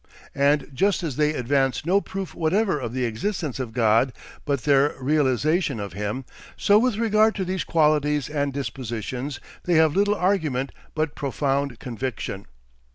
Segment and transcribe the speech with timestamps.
[0.33, 4.11] And just as they advance no proof whatever of the existence of God
[4.45, 6.25] but their realisation of him,
[6.57, 12.47] so with regard to these qualities and dispositions they have little argument but profound conviction.